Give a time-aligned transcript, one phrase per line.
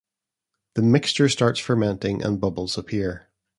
[0.73, 3.27] The mixture starts fermenting and bubbles appear.